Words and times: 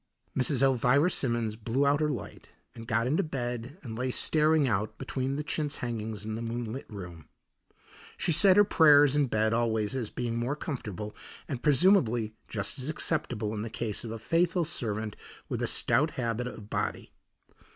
Mrs. 0.35 0.63
Elvira 0.63 1.11
Simmons 1.11 1.55
blew 1.55 1.85
out 1.85 1.99
her 1.99 2.09
light 2.09 2.49
and 2.73 2.87
got 2.87 3.05
into 3.05 3.21
bed 3.21 3.77
and 3.83 3.95
lay 3.95 4.09
staring 4.09 4.67
out 4.67 4.97
between 4.97 5.35
the 5.35 5.43
chintz 5.43 5.75
hangings 5.75 6.25
at 6.25 6.33
the 6.33 6.41
moonlit 6.41 6.89
room. 6.89 7.27
She 8.17 8.31
said 8.31 8.57
her 8.57 8.63
prayers 8.63 9.15
in 9.15 9.27
bed 9.27 9.53
always 9.53 9.93
as 9.93 10.09
being 10.09 10.37
more 10.37 10.55
comfortable, 10.55 11.15
and 11.47 11.61
presumably 11.61 12.33
just 12.47 12.79
as 12.79 12.89
acceptable 12.89 13.53
in 13.53 13.61
the 13.61 13.69
case 13.69 14.03
of 14.03 14.09
a 14.09 14.17
faithful 14.17 14.65
servant 14.65 15.15
with 15.49 15.61
a 15.61 15.67
stout 15.67 16.09
habit 16.17 16.47
of 16.47 16.67
body. 16.71 17.13